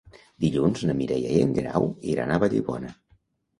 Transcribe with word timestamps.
Dilluns 0.45 0.81
na 0.89 0.95
Mireia 1.01 1.35
i 1.35 1.45
en 1.49 1.53
Guerau 1.59 1.87
iran 2.15 2.35
a 2.39 2.43
Vallibona. 2.47 2.93